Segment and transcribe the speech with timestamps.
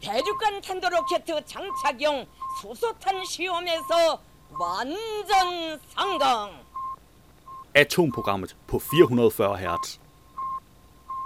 [0.00, 2.26] 대륙간 탄도로켓 장착용
[2.60, 6.66] 수소탄 시험에서 완전 성공.
[7.74, 9.98] Atomprogrammet på 440 Hz.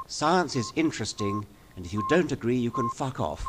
[0.08, 1.46] Science is interesting,
[1.76, 3.44] and if you don't agree, you can fuck off.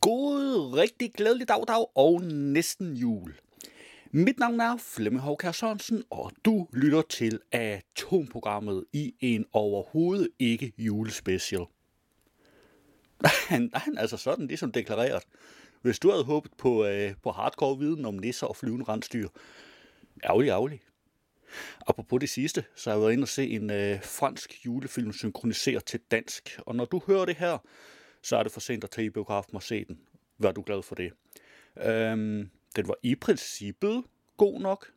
[0.00, 3.34] God, rigtig glædelig dag, dag og næsten jul.
[4.14, 10.72] Mit navn er Flemming Håkær Sørensen, og du lytter til Atomprogrammet i en overhovedet ikke
[10.78, 11.64] julespecial.
[13.48, 15.22] Han, han er altså sådan ligesom deklareret.
[15.82, 19.28] Hvis du havde håbet på, øh, på hardcore viden om nisser og flyvende rensdyr,
[20.24, 20.80] ærgerlig, ærgerlig.
[21.86, 25.84] Apropos det sidste, så har jeg været inde og se en øh, fransk julefilm synkroniseret
[25.84, 26.58] til dansk.
[26.66, 27.58] Og når du hører det her,
[28.22, 29.98] så er det for sent at tage i biografen og se den.
[30.38, 31.12] Vær du glad for det.
[31.76, 34.04] Øhm, den var i princippet
[34.36, 34.92] god nok.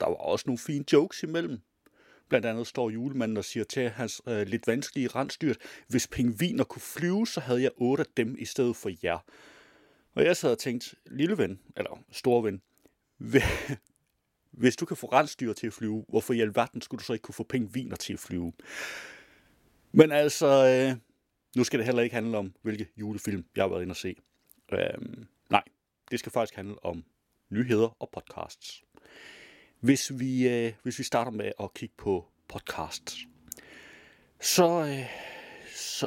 [0.00, 1.60] Der var også nogle fine jokes imellem.
[2.28, 5.54] Blandt andet står julemanden og siger til hans øh, lidt vanskelige rensdyr,
[5.88, 9.18] hvis pingviner kunne flyve, så havde jeg otte af dem i stedet for jer.
[10.14, 12.62] Og jeg sad og tænkte, lille ven, eller store ven,
[14.62, 17.22] hvis du kan få rensdyr til at flyve, hvorfor i alverden skulle du så ikke
[17.22, 18.52] kunne få pingviner til at flyve?
[19.92, 20.96] Men altså, øh,
[21.56, 24.16] nu skal det heller ikke handle om, hvilke julefilm jeg har været inde og se.
[24.72, 25.24] Øh,
[26.12, 27.04] det skal faktisk handle om
[27.50, 28.84] nyheder og podcasts.
[29.80, 33.26] Hvis vi, øh, hvis vi starter med at kigge på podcasts,
[34.40, 35.06] så, øh,
[35.76, 36.06] så,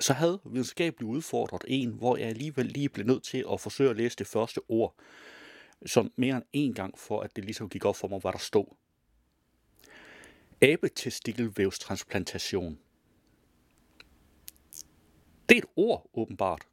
[0.00, 3.96] så havde videnskabeligt udfordret en, hvor jeg alligevel lige blev nødt til at forsøge at
[3.96, 4.94] læse det første ord,
[5.86, 8.38] som mere end en gang, for at det ligesom gik op for mig, hvad der
[8.38, 8.66] stod.
[10.60, 12.78] Abetestikkelvævstransplantation.
[15.48, 16.66] Det er et ord, åbenbart.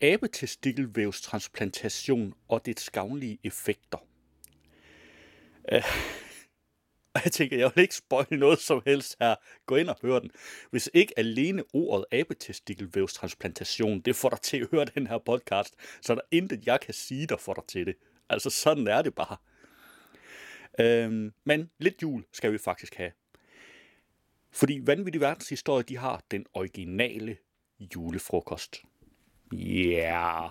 [0.00, 3.98] Abetestikkelvævstransplantation og dets gavnlige effekter.
[5.72, 5.78] Uh,
[7.24, 9.34] jeg tænker, jeg vil ikke spoil noget som helst her.
[9.66, 10.30] Gå ind og hør den.
[10.70, 16.12] Hvis ikke alene ordet abetestikkelvævstransplantation, det får dig til at høre den her podcast, så
[16.12, 17.94] er der intet, jeg kan sige, der får dig til det.
[18.28, 19.36] Altså, sådan er det bare.
[20.78, 21.12] Uh,
[21.44, 23.12] men lidt jul skal vi faktisk have.
[24.52, 27.36] Fordi Vanvittig Verdenshistorie, de har den originale
[27.96, 28.82] julefrokost.
[29.52, 30.42] Ja.
[30.42, 30.50] Yeah.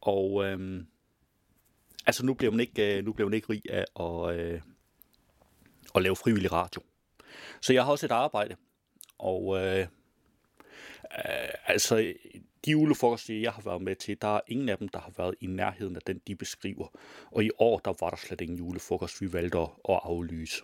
[0.00, 0.86] Og øhm,
[2.06, 4.60] altså nu bliver man ikke, øh, nu bliver man ikke rig af at, øh,
[5.94, 6.82] at lave frivillig radio.
[7.60, 8.56] Så jeg har også et arbejde.
[9.18, 12.14] Og øh, øh, altså
[12.64, 15.34] de julefrokoster, jeg har været med til, der er ingen af dem, der har været
[15.40, 16.86] i nærheden af den, de beskriver.
[17.30, 20.62] Og i år, der var der slet ingen julefrokost, vi valgte at aflyse.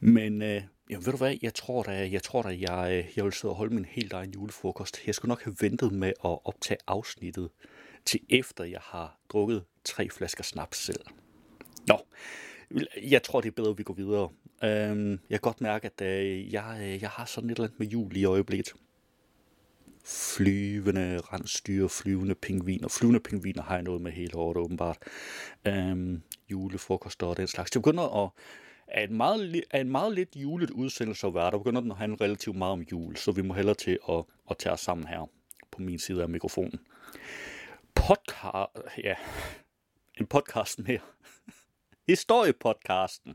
[0.00, 3.24] Men øh, jamen, ved du hvad, jeg tror da, jeg, tror da, jeg, øh, jeg
[3.24, 5.06] vil sidde og holde min helt egen julefrokost.
[5.06, 7.50] Jeg skulle nok have ventet med at optage afsnittet
[8.04, 11.00] til efter jeg har drukket tre flasker snaps selv.
[11.86, 11.98] Nå,
[13.02, 14.28] jeg tror, det er bedre, at vi går videre.
[14.64, 17.78] Øhm, jeg kan godt mærke, at øh, jeg, øh, jeg har sådan et eller andet
[17.78, 18.72] med jul i øjeblikket.
[20.04, 22.88] Flyvende rensdyr, flyvende pingviner.
[22.88, 24.98] Flyvende pingviner har jeg noget med helt hårdt, åbenbart.
[25.64, 27.70] Øhm, julefrokoster og den slags.
[27.70, 28.30] Det begynder at
[28.88, 31.50] er en meget, er en meget lidt julet udsendelse at være.
[31.50, 34.24] Der begynder den at handle relativt meget om jul, så vi må hellere til at,
[34.50, 35.30] at tage os sammen her
[35.70, 36.80] på min side af mikrofonen.
[37.94, 39.14] Podcast, ja,
[40.20, 41.00] en podcast mere.
[42.08, 43.34] Historiepodcasten.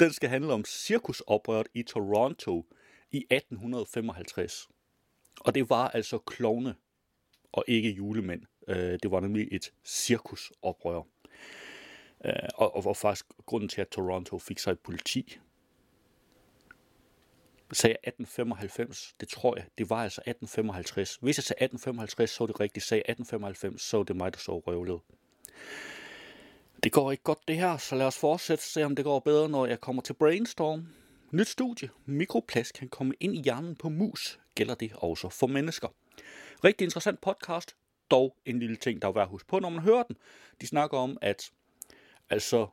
[0.00, 2.66] Den skal handle om cirkusoprøret i Toronto
[3.10, 4.68] i 1855.
[5.40, 6.74] Og det var altså klovne
[7.52, 8.42] og ikke julemænd.
[8.68, 11.02] Øh, det var nemlig et cirkusoprør.
[12.24, 15.38] Øh, og, og faktisk grunden til, at Toronto fik sig et politi.
[17.72, 19.14] Sagde jeg 1895?
[19.20, 19.66] Det tror jeg.
[19.78, 21.18] Det var altså 1855.
[21.20, 22.86] Hvis jeg sagde 1855, så var det rigtigt.
[22.86, 25.00] Sagde 1895, så var det mig, der så røvlet.
[26.82, 29.48] Det går ikke godt det her, så lad os fortsætte se, om det går bedre,
[29.48, 30.86] når jeg kommer til Brainstorm.
[31.30, 31.88] Nyt studie.
[32.06, 34.40] Mikroplast kan komme ind i hjernen på mus.
[34.54, 35.88] Gælder det også for mennesker?
[36.64, 37.76] Rigtig interessant podcast.
[38.10, 40.16] Dog en lille ting, der er værd at huske på, når man hører den.
[40.60, 41.50] De snakker om, at
[42.30, 42.66] Altså,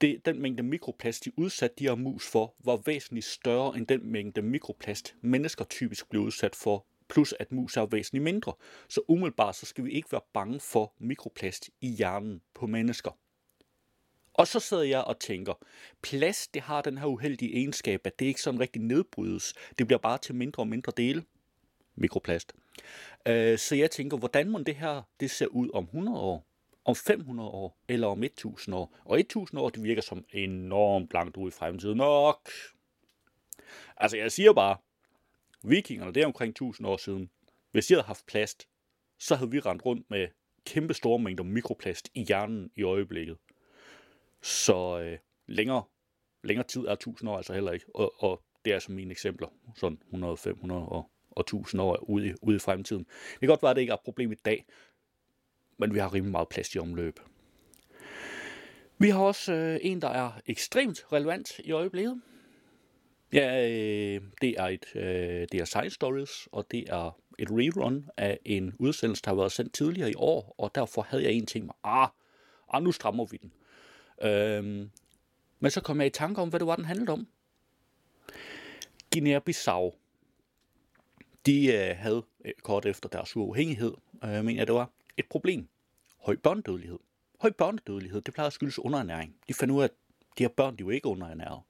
[0.00, 4.12] det, den mængde mikroplast, de udsatte de her mus for, var væsentligt større end den
[4.12, 8.52] mængde mikroplast, mennesker typisk blev udsat for, plus at mus er væsentligt mindre.
[8.88, 13.10] Så umiddelbart så skal vi ikke være bange for mikroplast i hjernen på mennesker.
[14.34, 15.54] Og så sidder jeg og tænker,
[16.02, 19.54] plast det har den her uheldige egenskab, at det ikke sådan rigtig nedbrydes.
[19.78, 21.24] Det bliver bare til mindre og mindre dele.
[21.94, 22.52] Mikroplast.
[23.26, 26.49] Øh, så jeg tænker, hvordan må det her det ser ud om 100 år?
[26.84, 28.98] Om 500 år eller om 1000 år.
[29.04, 32.50] Og 1000 år, det virker som enormt langt ud i fremtiden nok.
[33.96, 34.76] Altså, jeg siger bare,
[35.62, 37.30] vikingerne, det er omkring 1000 år siden.
[37.70, 38.68] Hvis de havde haft plast,
[39.18, 40.28] så havde vi rendt rundt med
[40.64, 43.36] kæmpe store mængder mikroplast i hjernen i øjeblikket.
[44.42, 45.82] Så øh, længere,
[46.42, 47.86] længere tid er 1000 år altså heller ikke.
[47.94, 52.28] Og, og Det er som mine eksempler, sådan 100, 500 og, og 1000 år ude
[52.28, 53.04] i, ude i fremtiden.
[53.04, 54.66] Det kan godt være, at det ikke er et problem i dag,
[55.80, 57.20] men vi har rimelig meget plads i omløb.
[58.98, 62.20] Vi har også øh, en, der er ekstremt relevant i øjeblikket.
[63.32, 68.08] Ja, øh, det er et øh, det er Science Stories, og det er et rerun
[68.16, 71.46] af en udsendelse, der har været sendt tidligere i år, og derfor havde jeg en
[71.46, 72.08] ting med, ah,
[72.72, 73.52] ah nu strammer vi den.
[74.22, 74.90] Øhm,
[75.60, 77.28] men så kom jeg i tanke om, hvad det var, den handlede om.
[79.16, 79.96] Guinea-Bissau.
[81.46, 83.92] De øh, havde øh, kort efter deres uafhængighed,
[84.24, 85.68] øh, mener jeg det var, et problem.
[86.18, 86.98] Høj børnedødelighed.
[87.40, 89.36] Høj børnedødelighed, det plejer at skyldes underernæring.
[89.48, 89.90] De fandt ud af, at
[90.38, 91.62] de her børn, de var ikke underernæret.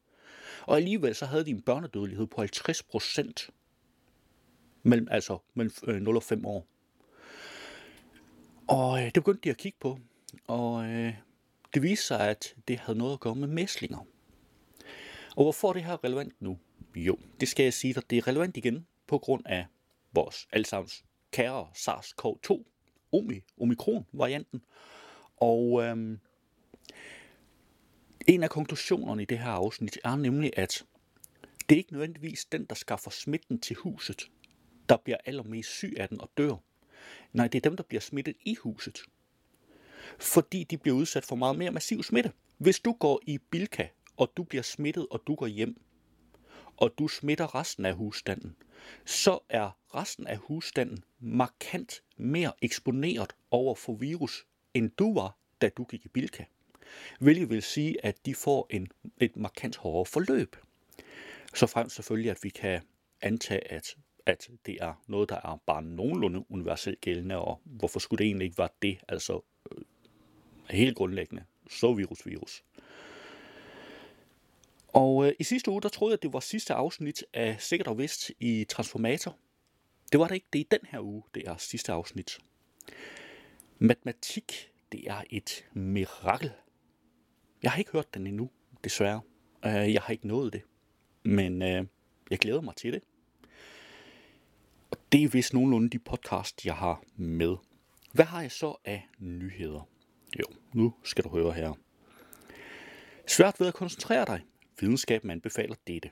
[0.67, 3.51] Og alligevel så havde de en børnedødelighed på 50 procent.
[4.83, 6.67] Mellem, altså mellem øh, 0 og 5 år.
[8.69, 9.99] Og øh, det begyndte de at kigge på.
[10.47, 11.15] Og øh,
[11.75, 14.07] det viste sig, at det havde noget at gøre med mæslinger.
[15.37, 16.59] Og hvorfor er det her relevant nu?
[16.95, 18.11] Jo, det skal jeg sige dig.
[18.11, 19.67] Det er relevant igen på grund af
[20.13, 22.65] vores allesammens kære SARS-CoV-2,
[23.13, 24.63] Omi, Omikron-varianten.
[25.37, 26.19] Og øhm,
[28.27, 30.85] en af konklusionerne i det her afsnit er nemlig, at
[31.69, 34.31] det er ikke nødvendigvis den, der skaffer smitten til huset,
[34.89, 36.57] der bliver allermest syg af den og dør.
[37.33, 38.99] Nej, det er dem, der bliver smittet i huset.
[40.19, 42.33] Fordi de bliver udsat for meget mere massiv smitte.
[42.59, 45.81] Hvis du går i Bilka, og du bliver smittet, og du går hjem,
[46.81, 48.57] og du smitter resten af husstanden,
[49.05, 55.69] så er resten af husstanden markant mere eksponeret over for virus, end du var, da
[55.69, 56.45] du gik i Bilka.
[57.21, 58.89] Hvilket vil sige, at de får en,
[59.21, 60.57] et markant hårdere forløb.
[61.55, 62.81] Så frem selvfølgelig, at vi kan
[63.21, 63.97] antage, at,
[64.27, 68.45] at det er noget, der er bare nogenlunde universelt gældende, og hvorfor skulle det egentlig
[68.45, 69.41] ikke være det, altså
[69.73, 69.83] øh,
[70.71, 72.65] helt grundlæggende, så virus virus.
[74.93, 77.89] Og øh, i sidste uge, der troede jeg, at det var sidste afsnit af Sikkert
[77.89, 79.37] og Vist i Transformator.
[80.13, 80.47] Det var det ikke.
[80.53, 82.39] Det er i den her uge, det er sidste afsnit.
[83.79, 86.53] Matematik, det er et mirakel.
[87.63, 88.51] Jeg har ikke hørt den endnu,
[88.85, 89.21] desværre.
[89.65, 90.63] Øh, jeg har ikke nået det.
[91.23, 91.87] Men øh,
[92.31, 93.03] jeg glæder mig til det.
[94.91, 97.57] Og det er vist nogenlunde de podcast, jeg har med.
[98.13, 99.89] Hvad har jeg så af nyheder?
[100.39, 101.73] Jo, nu skal du høre her.
[103.27, 104.43] Svært ved at koncentrere dig.
[104.81, 106.11] Videnskaben anbefaler dette.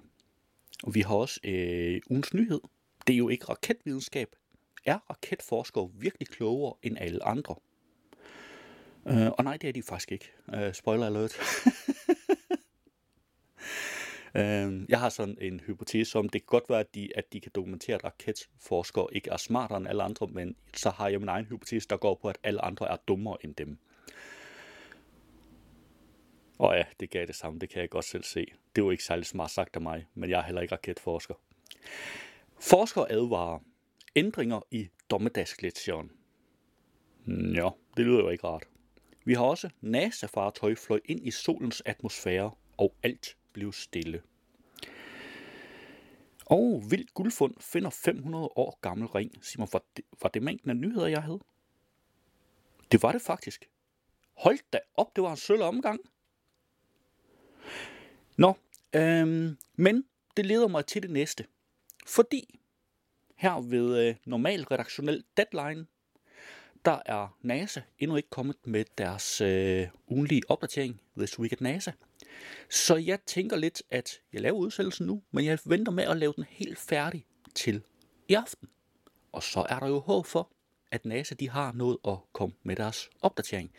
[0.83, 2.61] Og vi har også øh, ugens nyhed.
[3.07, 4.29] Det er jo ikke raketvidenskab.
[4.85, 7.55] Er raketforskere virkelig klogere end alle andre?
[9.09, 10.33] Øh, og nej, det er de faktisk ikke.
[10.55, 11.39] Øh, spoiler alert.
[14.41, 17.41] øh, jeg har sådan en hypotese om, det kan godt være, at de, at de
[17.41, 21.29] kan dokumentere, at raketforskere ikke er smartere end alle andre, men så har jeg min
[21.29, 23.79] egen hypotese, der går på, at alle andre er dummere end dem.
[26.59, 28.47] Og ja, det gav det samme, det kan jeg godt selv se.
[28.77, 31.35] Det var ikke særlig smart sagt af mig, men jeg er heller ikke raketforsker.
[32.61, 33.59] Forskere advarer
[34.17, 36.11] ændringer i dommedagsgletsjeren.
[37.55, 38.69] Ja, det lyder jo ikke rart.
[39.25, 44.23] Vi har også NASA-fartøj fløj ind i solens atmosfære, og alt blev stille.
[46.47, 49.45] Og Vild Guldfund finder 500 år gammel ring.
[49.45, 51.41] Sig mig, var det, var det mængden af nyheder, jeg havde?
[52.93, 53.71] Det var det faktisk.
[54.37, 56.01] Hold da op, det var en sølv omgang.
[58.37, 58.57] Nå,
[58.93, 60.05] øhm, men
[60.37, 61.45] det leder mig til det næste.
[62.07, 62.61] Fordi
[63.37, 65.87] her ved øh, normal redaktionel deadline,
[66.85, 71.93] der er NASA endnu ikke kommet med deres øh, ugenlige opdatering, This Week at NASA.
[72.71, 76.33] Så jeg tænker lidt, at jeg laver udsendelsen nu, men jeg venter med at lave
[76.37, 77.83] den helt færdig til
[78.29, 78.69] i aften.
[79.33, 80.51] Og så er der jo håb for,
[80.91, 83.73] at NASA de har noget at komme med deres opdatering.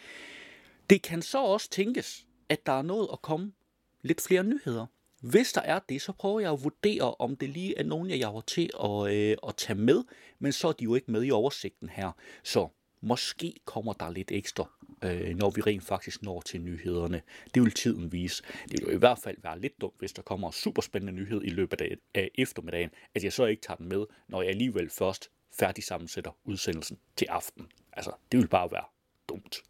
[0.90, 3.54] Det kan så også tænkes, at der er noget at komme
[4.02, 4.86] lidt flere nyheder.
[5.22, 8.18] Hvis der er det, så prøver jeg at vurdere, om det lige er nogen, jeg
[8.18, 10.04] jager til at, øh, at tage med,
[10.40, 12.12] men så er de jo ikke med i oversigten her.
[12.44, 12.68] Så
[13.02, 14.70] måske kommer der lidt ekstra,
[15.04, 17.22] øh, når vi rent faktisk når til nyhederne.
[17.54, 18.44] Det vil tiden vise.
[18.64, 21.42] Det vil jo i hvert fald være lidt dumt, hvis der kommer en superspændende nyhed
[21.44, 24.90] i løbet af, af eftermiddagen, at jeg så ikke tager den med, når jeg alligevel
[24.90, 25.30] først
[25.60, 27.68] færdig sammensætter udsendelsen til aften.
[27.94, 28.86] Altså, det vil bare være
[29.30, 29.64] dumt.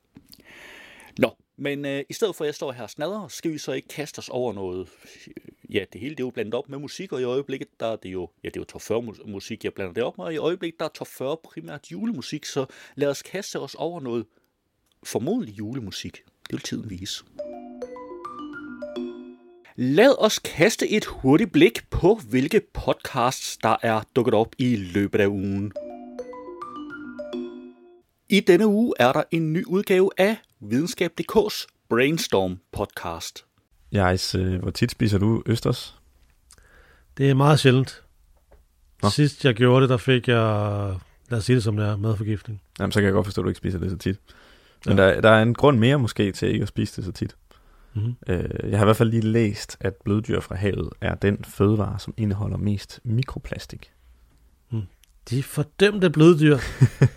[1.19, 3.71] Nå, men øh, i stedet for at jeg står her og snadrer, skal vi så
[3.71, 4.89] ikke kaste os over noget.
[5.69, 7.95] Ja, det hele det er jo blandet op med musik, og i øjeblikket der er
[7.95, 10.33] det jo, ja, det er jo top 40 musik, jeg blander det op med, og
[10.33, 14.25] i øjeblikket der er top 40 primært julemusik, så lad os kaste os over noget
[15.03, 16.23] formodentlig julemusik.
[16.43, 17.23] Det vil tiden vise.
[19.75, 25.19] Lad os kaste et hurtigt blik på, hvilke podcasts, der er dukket op i løbet
[25.19, 25.71] af ugen.
[28.29, 33.45] I denne uge er der en ny udgave af Videnskab.dk's Brainstorm podcast.
[33.91, 35.99] Jais, øh, hvor tit spiser du østers?
[37.17, 38.03] Det er meget sjældent.
[39.03, 39.09] Nå.
[39.09, 40.95] Sidst jeg gjorde det, der fik jeg,
[41.29, 42.61] lad os sige det som det er, madforgiftning.
[42.79, 44.19] Jamen, så kan jeg godt forstå, at du ikke spiser det så tit.
[44.85, 45.03] Men Ja.
[45.03, 47.35] der, der er en grund mere måske til ikke at spise det så tit.
[47.93, 48.15] Mm-hmm.
[48.27, 51.99] Øh, jeg har i hvert fald lige læst, at bløddyr fra havet er den fødevare,
[51.99, 53.91] som indeholder mest mikroplastik.
[55.29, 56.57] De fordømte bløddyr.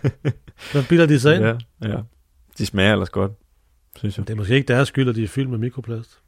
[0.71, 1.43] Hvad bilder de sig ind?
[1.43, 1.97] Ja, ja.
[2.57, 3.31] De smager ellers godt,
[3.95, 4.27] synes jeg.
[4.27, 6.19] Det er måske ikke deres skyld, at de er fyldt med mikroplast.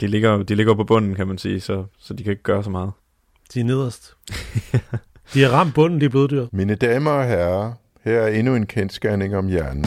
[0.00, 2.64] De ligger, de ligger på bunden, kan man sige, så, så de kan ikke gøre
[2.64, 2.92] så meget.
[3.54, 4.16] De er nederst.
[5.34, 6.46] De har ramt bunden, de bløddyr.
[6.52, 7.72] Mine damer og herrer,
[8.04, 9.84] her er endnu en kendskærning om hjernen.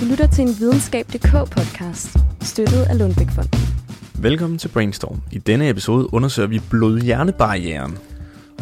[0.00, 3.60] Du lytter til en videnskab.dk podcast, støttet af Lundbækfonden.
[4.18, 5.22] Velkommen til Brainstorm.
[5.32, 7.98] I denne episode undersøger vi blodhjernebarrieren.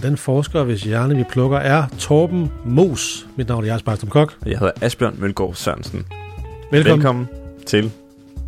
[0.00, 3.28] Og den forsker, hvis hjerne vi plukker, er Torben Mos.
[3.36, 4.38] Mit navn er Jens Barstrom Kok.
[4.40, 6.06] Og jeg hedder Asbjørn Mølgaard Sørensen.
[6.70, 6.72] Velkommen.
[6.72, 7.28] Velkommen.
[7.28, 7.28] Velkommen
[7.66, 7.90] til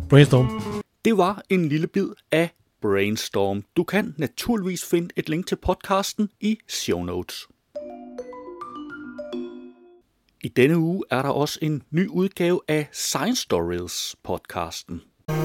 [0.09, 0.61] Brainstorm.
[1.05, 2.49] Det var en lille bid af
[2.81, 3.63] Brainstorm.
[3.77, 7.47] Du kan naturligvis finde et link til podcasten i show notes.
[10.43, 15.01] I denne uge er der også en ny udgave af Science Stories podcasten.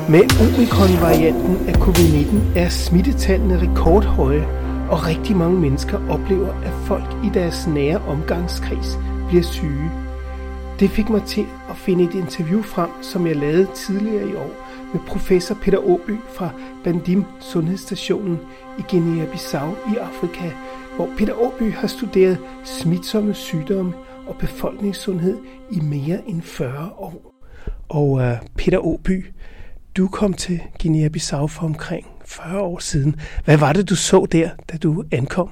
[0.08, 7.28] Med omikron-varianten af covid-19 er smittetallene rekordhøje, og rigtig mange mennesker oplever, at folk i
[7.34, 9.90] deres nære omgangskreds bliver syge.
[10.80, 14.50] Det fik mig til at finde et interview frem, som jeg lavede tidligere i år
[14.92, 16.50] med professor Peter Åby fra
[16.84, 18.38] Bandim Sundhedsstationen
[18.78, 20.50] i Guinea-Bissau i Afrika,
[20.96, 23.92] hvor Peter Åby har studeret smitsomme sygdomme
[24.26, 25.38] og befolkningssundhed
[25.70, 27.34] i mere end 40 år.
[27.88, 28.22] Og uh,
[28.56, 29.26] Peter Åby,
[29.96, 33.20] du kom til Guinea-Bissau for omkring 40 år siden.
[33.44, 35.50] Hvad var det, du så der, da du ankom?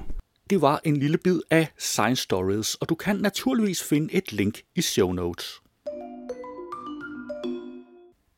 [0.49, 4.61] Det var en lille bid af Science Stories, og du kan naturligvis finde et link
[4.75, 5.61] i show notes.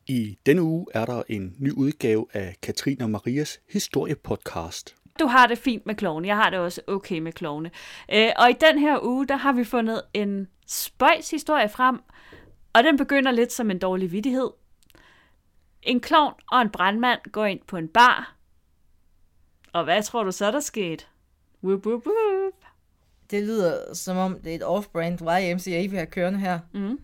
[0.06, 4.94] I denne uge er der en ny udgave af Katrine og Marias historiepodcast.
[5.20, 6.28] Du har det fint med klovne.
[6.28, 7.70] Jeg har det også okay med klovne.
[8.12, 11.98] Øh, og i den her uge, der har vi fundet en spøjs historie frem,
[12.72, 14.50] og den begynder lidt som en dårlig vidighed.
[15.82, 18.36] En klovn og en brandmand går ind på en bar.
[19.72, 21.04] Og hvad tror du så, der skete?
[21.62, 22.54] Whoop, whoop, whoop.
[23.30, 26.60] Det lyder som om, det er et off-brand YMCA, vi har kørende her.
[26.72, 27.00] Mm.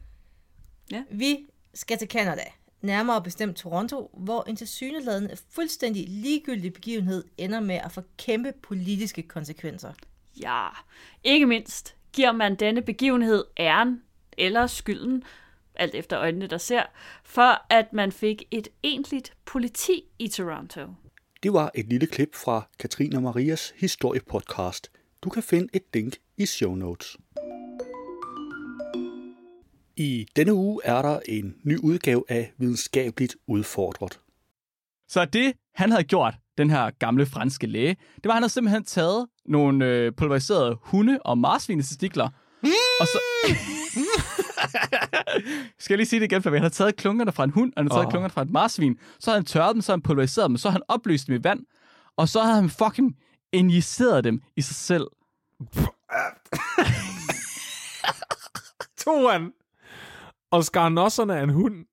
[0.91, 1.03] Ja.
[1.11, 2.45] Vi skal til Canada,
[2.81, 9.23] nærmere bestemt Toronto, hvor en tilsyneladende fuldstændig ligegyldig begivenhed ender med at få kæmpe politiske
[9.23, 9.93] konsekvenser.
[10.43, 10.69] Ja,
[11.25, 14.03] ikke mindst giver man denne begivenhed æren
[14.39, 15.25] eller skylden,
[15.79, 16.83] alt efter øjnene der ser,
[17.25, 20.81] for at man fik et egentligt politi i Toronto.
[21.43, 24.91] Det var et lille klip fra Katrine og Marias historiepodcast.
[25.23, 27.17] Du kan finde et link i show notes.
[29.97, 34.21] I denne uge er der en ny udgave af Videnskabeligt Udfordret.
[35.09, 38.53] Så det, han havde gjort, den her gamle franske læge, det var, at han havde
[38.53, 42.29] simpelthen taget nogle øh, pulveriserede hunde- og marsvinetestikler,
[43.01, 43.19] og så...
[45.79, 47.83] Skal jeg lige sige det igen, for han havde taget klunkerne fra en hund, og
[47.83, 48.11] han havde taget Åh.
[48.11, 50.69] klunkerne fra et marsvin, så havde han tørret dem, så havde han pulveriseret dem, så
[50.69, 51.61] havde han opløst dem i vand,
[52.17, 53.17] og så havde han fucking
[53.53, 55.07] injiceret dem i sig selv.
[59.05, 59.53] tog han
[60.51, 61.85] og skar nosserne af en hund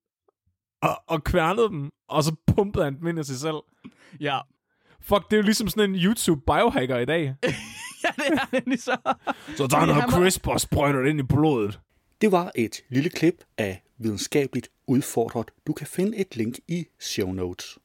[0.82, 3.56] og, og kværnede dem, og så pumpede han dem ind i sig selv.
[4.20, 4.38] Ja,
[5.00, 7.22] Fuck, det er jo ligesom sådan en YouTube biohacker i dag.
[8.04, 8.96] ja det er nemlig så.
[9.56, 11.80] Så tager han noget var- crisp og sprøjter det ind i blodet.
[12.20, 15.50] Det var et lille klip af Videnskabeligt Udfordret.
[15.66, 17.78] Du kan finde et link i show notes.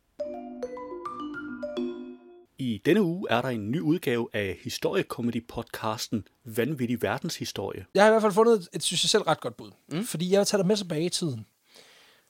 [2.58, 7.86] I denne uge er der en ny udgave af historiekomedy-podcasten Vanvittig Verdenshistorie.
[7.96, 9.72] Jeg har i hvert fald fundet et, et synes jeg selv, ret godt bud.
[9.92, 10.04] Mm.
[10.04, 11.46] Fordi jeg vil tage dig med tilbage i tiden.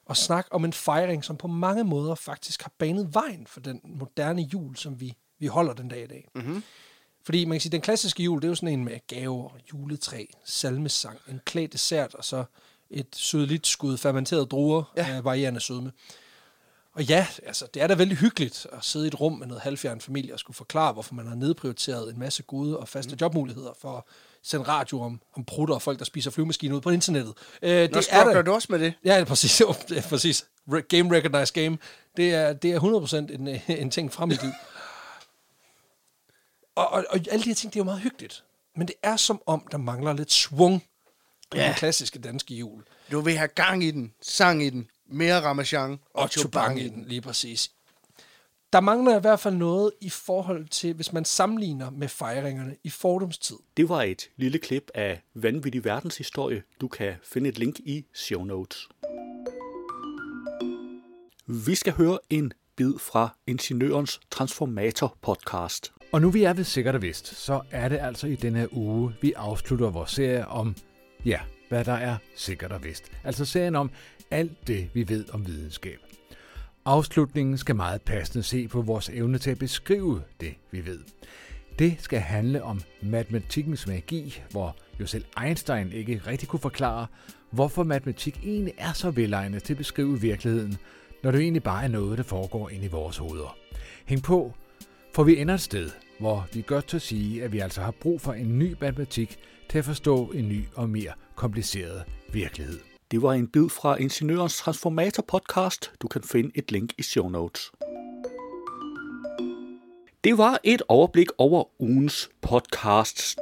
[0.06, 3.82] Og snakke om en fejring, som på mange måder faktisk har banet vejen for den
[3.84, 6.28] moderne jul, som vi, vi holder den dag i dag.
[6.36, 6.64] Mm-hmm.
[7.24, 10.26] Fordi man kan sige, den klassiske jul, det er jo sådan en med gaver, juletræ,
[10.46, 12.44] salmesang, en klædt dessert, og så
[12.90, 15.08] et sødligt skud fermenteret druer ja.
[15.10, 15.92] af varierende sødme.
[16.94, 19.62] Og ja, altså, det er da vældig hyggeligt at sidde i et rum med noget
[19.62, 23.18] halvfjern familie og skulle forklare, hvorfor man har nedprioriteret en masse gode og faste mm.
[23.22, 24.04] jobmuligheder for at
[24.44, 27.34] sende radio om, om prutter og folk, der spiser flyvemaskiner ud på internettet.
[27.62, 28.94] Øh, det Nå, struggler du også med det?
[29.06, 29.62] Ja, det er præcis.
[29.96, 30.46] Er præcis.
[30.90, 31.78] Game Recognize Game.
[32.18, 33.48] Det er, det er 100% en,
[33.82, 34.52] en ting fra mit liv.
[36.80, 38.44] Og, og, og alle de her ting, det er jo meget hyggeligt.
[38.76, 40.84] Men det er som om, der mangler lidt svung
[41.54, 41.66] i Ja.
[41.68, 42.84] den klassiske danske jul.
[43.12, 46.88] Du vil have gang i den, sang i den, mere ramachan og, og chubang i
[46.90, 47.72] den, lige præcis.
[48.74, 52.90] Der mangler i hvert fald noget i forhold til, hvis man sammenligner med fejringerne i
[52.90, 53.56] fordomstid.
[53.78, 56.64] Det var et lille klip af Vanvittig Verdenshistorie.
[56.82, 58.90] Du kan finde et link i show notes.
[61.48, 65.92] Vi skal høre en bid fra Ingeniørens Transformator podcast.
[66.12, 68.68] Og nu vi er ved sikkert og vist, så er det altså i denne her
[68.72, 70.76] uge, vi afslutter vores serie om,
[71.26, 71.40] ja,
[71.70, 73.12] hvad der er sikkert og vist.
[73.24, 73.92] Altså serien om
[74.32, 76.00] alt det, vi ved om videnskab.
[76.86, 81.00] Afslutningen skal meget passende se på vores evne til at beskrive det, vi ved.
[81.80, 87.08] Det skal handle om matematikkens magi, hvor jo selv Einstein ikke rigtig kunne forklare,
[87.52, 90.78] hvorfor matematik egentlig er så velegnet til at beskrive virkeligheden,
[91.24, 93.58] når det egentlig bare er noget, der foregår inde i vores hoveder.
[94.06, 94.54] Hæng på,
[95.14, 95.90] for vi ender et sted,
[96.20, 99.40] hvor vi godt tør sige, at vi altså har brug for en ny matematik
[99.70, 102.80] til at forstå en ny og mere kompliceret virkelighed.
[103.12, 105.92] Det var en bid fra Ingeniørens Transformator podcast.
[106.02, 107.72] Du kan finde et link i show notes.
[110.24, 113.36] Det var et overblik over ugens podcasts.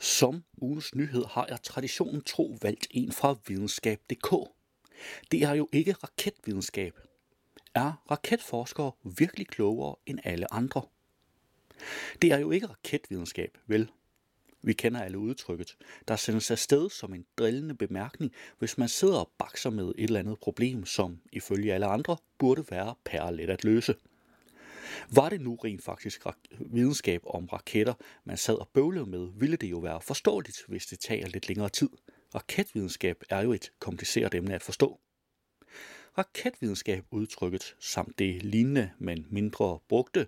[0.00, 4.61] Som ugens nyhed har jeg traditionen tro valgt en fra videnskab.dk.
[5.30, 6.98] Det er jo ikke raketvidenskab.
[7.74, 10.82] Er raketforskere virkelig klogere end alle andre?
[12.22, 13.90] Det er jo ikke raketvidenskab, vel?
[14.64, 15.76] Vi kender alle udtrykket,
[16.08, 20.20] der sendes afsted som en drillende bemærkning, hvis man sidder og bakser med et eller
[20.20, 23.94] andet problem, som ifølge alle andre burde være pærlet at løse.
[25.10, 26.26] Var det nu rent faktisk
[26.60, 27.94] videnskab om raketter,
[28.24, 31.68] man sad og bøvlede med, ville det jo være forståeligt, hvis det tager lidt længere
[31.68, 31.88] tid.
[32.34, 35.00] Raketvidenskab er jo et kompliceret emne at forstå.
[36.18, 40.26] Raketvidenskab udtrykket samt det lignende, men mindre brugte,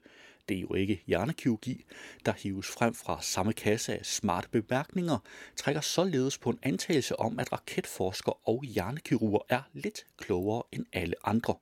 [0.48, 1.84] det er jo ikke hjernekirurgi,
[2.26, 5.18] der hives frem fra samme kasse af smarte bemærkninger,
[5.56, 11.14] trækker således på en antagelse om, at raketforskere og hjernekirurger er lidt klogere end alle
[11.24, 11.54] andre.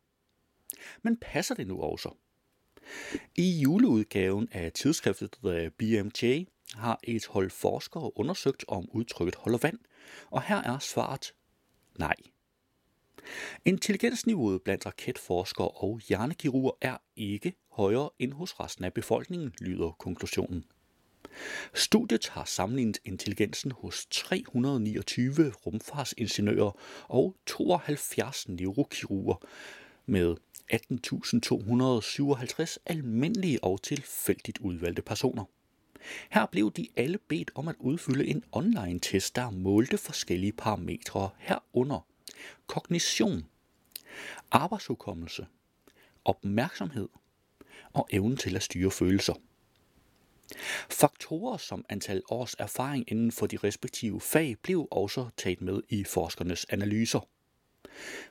[1.03, 2.15] Men passer det nu også?
[3.35, 6.45] I juleudgaven af tidsskriftet øh, The BMJ
[6.75, 9.79] har et hold forskere undersøgt, om udtrykket holder vand,
[10.31, 11.35] og her er svaret
[11.99, 12.15] nej.
[13.65, 20.65] Intelligensniveauet blandt raketforskere og hjernekirurger er ikke højere end hos resten af befolkningen, lyder konklusionen.
[21.75, 29.35] Studiet har sammenlignet intelligensen hos 329 rumfartsingeniører og 72 neurokirurger
[30.07, 30.37] med
[30.73, 35.45] 18.257 almindelige og tilfældigt udvalgte personer.
[36.31, 42.07] Her blev de alle bedt om at udfylde en online-test, der målte forskellige parametre herunder
[42.67, 43.47] kognition,
[44.51, 45.47] arbejdshukommelse,
[46.25, 47.09] opmærksomhed
[47.93, 49.35] og evnen til at styre følelser.
[50.91, 56.05] Faktorer som antal års erfaring inden for de respektive fag blev også taget med i
[56.05, 57.29] forskernes analyser.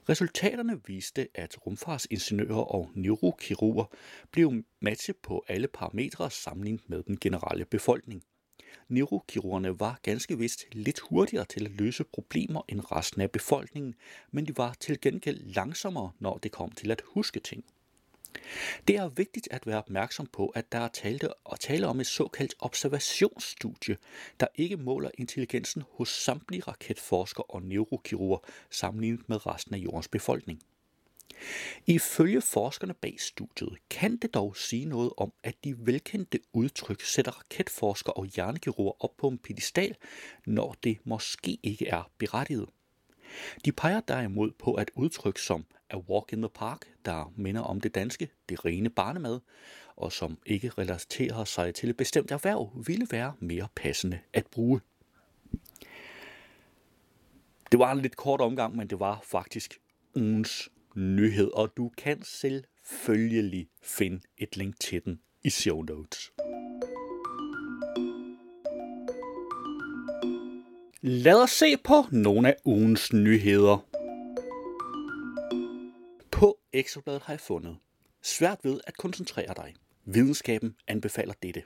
[0.09, 3.85] Resultaterne viste, at rumfartsingeniører og neurokirurger
[4.31, 8.23] blev matchet på alle parametre sammenlignet med den generelle befolkning.
[8.87, 13.95] Neurokirurgerne var ganske vist lidt hurtigere til at løse problemer end resten af befolkningen,
[14.31, 17.63] men de var til gengæld langsommere, når det kom til at huske ting.
[18.87, 22.07] Det er vigtigt at være opmærksom på, at der er tale, og tale om et
[22.07, 23.97] såkaldt observationsstudie,
[24.39, 28.37] der ikke måler intelligensen hos samtlige raketforskere og neurokirurger
[28.69, 30.63] sammenlignet med resten af jordens befolkning.
[31.87, 37.31] Ifølge forskerne bag studiet kan det dog sige noget om, at de velkendte udtryk sætter
[37.31, 39.95] raketforskere og hjernekirurger op på en pedestal,
[40.45, 42.69] når det måske ikke er berettiget.
[43.65, 47.81] De peger derimod på, at udtryk som a walk in the park, der minder om
[47.81, 49.39] det danske, det rene barnemad,
[49.95, 54.81] og som ikke relaterer sig til et bestemt erhverv, ville være mere passende at bruge.
[57.71, 59.79] Det var en lidt kort omgang, men det var faktisk
[60.15, 66.31] ugens nyhed, og du kan selvfølgelig finde et link til den i show notes.
[71.01, 73.90] Lad os se på nogle af ugens nyheder.
[76.73, 77.77] Ekstrabladet har jeg fundet
[78.21, 79.75] svært ved at koncentrere dig.
[80.05, 81.63] Videnskaben anbefaler dette.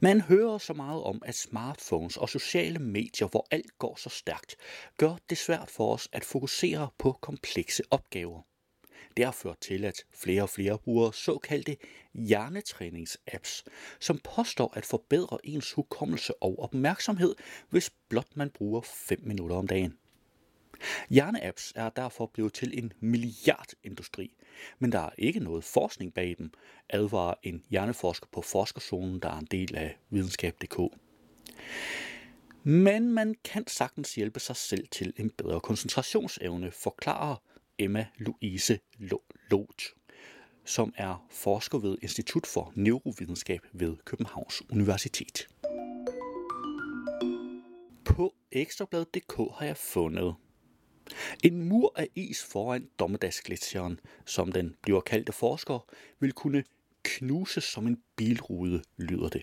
[0.00, 4.56] Man hører så meget om, at smartphones og sociale medier, hvor alt går så stærkt,
[4.96, 8.42] gør det svært for os at fokusere på komplekse opgaver.
[9.16, 11.76] Det har ført til, at flere og flere bruger såkaldte
[12.14, 13.64] hjernetræningsapps,
[14.00, 17.34] som påstår at forbedre ens hukommelse og opmærksomhed,
[17.68, 19.98] hvis blot man bruger 5 minutter om dagen.
[21.10, 24.36] Hjerneapps er derfor blevet til en milliardindustri,
[24.78, 26.50] men der er ikke noget forskning bag dem,
[26.88, 30.80] advarer en hjerneforsker på Forskerzonen, der er en del af videnskab.dk.
[32.62, 37.36] Men man kan sagtens hjælpe sig selv til en bedre koncentrationsevne, forklarer
[37.78, 38.78] Emma Louise
[39.50, 39.84] Loth,
[40.64, 45.48] som er forsker ved Institut for Neurovidenskab ved Københavns Universitet.
[48.04, 50.34] På ekstrabladet.dk har jeg fundet
[51.44, 55.80] en mur af is foran Dommedagsgletsjeren, som den bliver kaldt af forskere,
[56.20, 56.64] vil kunne
[57.02, 59.42] knuses som en bilrude, lyder det.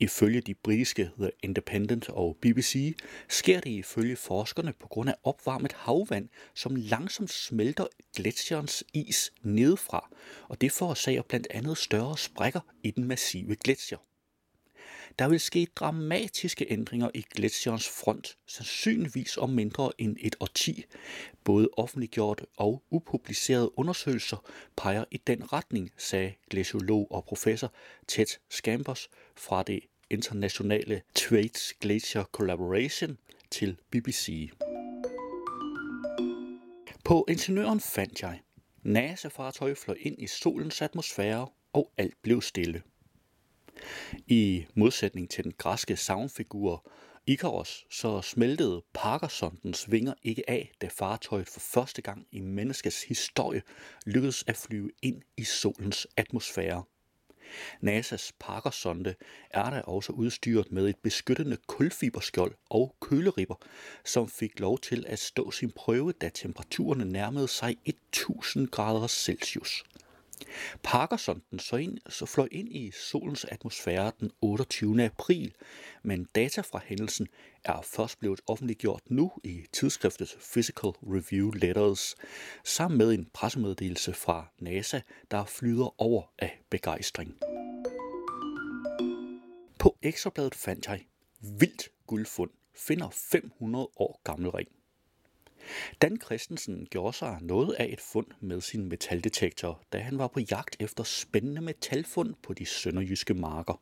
[0.00, 2.96] Ifølge de britiske The Independent og BBC
[3.28, 10.10] sker det ifølge forskerne på grund af opvarmet havvand, som langsomt smelter gletsjerens is nedefra,
[10.48, 13.98] og det forårsager blandt andet større sprækker i den massive gletsjer.
[15.18, 20.84] Der vil ske dramatiske ændringer i gletsjerens front, sandsynligvis om mindre end et årti.
[21.44, 24.36] Både offentliggjorte og upublicerede undersøgelser
[24.76, 27.72] peger i den retning, sagde glaciolog og professor
[28.08, 33.18] Ted Scambers fra det internationale Trades Glacier Collaboration
[33.50, 34.50] til BBC.
[37.04, 38.40] På ingeniøren fandt jeg.
[38.82, 42.82] NASA-fartøj fløj ind i solens atmosfære, og alt blev stille.
[44.26, 46.90] I modsætning til den græske savnfigur
[47.26, 53.62] Ikaros, så smeltede Parkersondens vinger ikke af, da fartøjet for første gang i menneskets historie
[54.06, 56.84] lykkedes at flyve ind i solens atmosfære.
[57.82, 59.14] NASA's Parkersonde
[59.50, 63.54] er der også udstyret med et beskyttende kulfiberskjold og køleribber,
[64.04, 69.84] som fik lov til at stå sin prøve, da temperaturerne nærmede sig 1000 grader Celsius.
[70.82, 75.04] Parkersonden så, ind, så fløj ind i solens atmosfære den 28.
[75.04, 75.54] april,
[76.02, 77.28] men data fra hændelsen
[77.64, 82.14] er først blevet offentliggjort nu i tidsskriftet Physical Review Letters,
[82.64, 87.34] sammen med en pressemeddelelse fra NASA, der flyder over af begejstring.
[89.78, 91.00] På ekstrabladet fandt jeg
[91.40, 94.68] vildt guldfund finder 500 år gammel ring.
[96.02, 100.40] Dan Christensen gjorde sig noget af et fund med sin metaldetektor, da han var på
[100.40, 103.80] jagt efter spændende metalfund på de sønderjyske marker.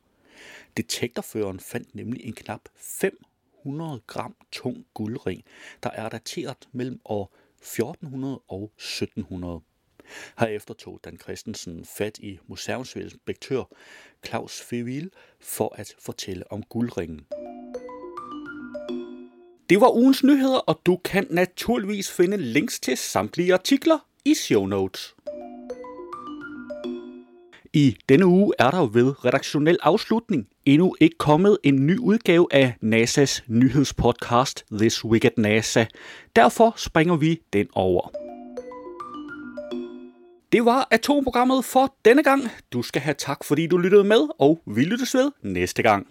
[0.77, 5.43] Detektorføreren fandt nemlig en knap 500 gram tung guldring,
[5.83, 9.61] der er dateret mellem år 1400 og 1700.
[10.39, 13.63] Herefter tog Dan Christensen fat i museumsinspektør
[14.25, 17.27] Claus Fevil for at fortælle om guldringen.
[19.69, 24.65] Det var ugens nyheder, og du kan naturligvis finde links til samtlige artikler i show
[24.65, 25.15] notes.
[27.73, 32.73] I denne uge er der ved redaktionel afslutning endnu ikke kommet en ny udgave af
[32.83, 35.85] NASA's nyhedspodcast This Week at NASA.
[36.35, 38.11] Derfor springer vi den over.
[40.51, 42.41] Det var atomprogrammet for denne gang.
[42.73, 46.07] Du skal have tak, fordi du lyttede med, og vi lyttes ved næste gang.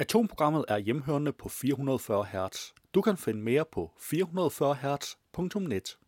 [0.00, 2.72] Atomprogrammet er hjemhørende på 440 Hz.
[2.94, 5.98] Du kan finde mere på 440 Hz.net.